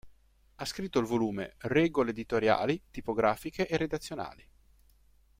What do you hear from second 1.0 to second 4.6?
volume "Regole editoriali, tipografiche e redazionali".